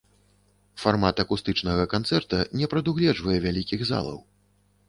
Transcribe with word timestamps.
Фармат 0.83 1.21
акустычнага 1.25 1.85
канцэрта 1.93 2.41
не 2.63 2.71
прадугледжвае 2.73 3.37
вялікіх 3.45 3.89
залаў. 3.93 4.19